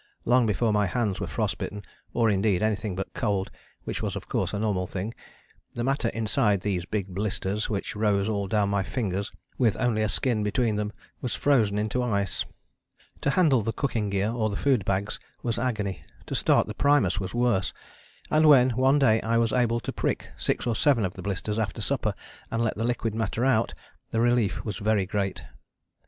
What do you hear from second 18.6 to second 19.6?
one day, I was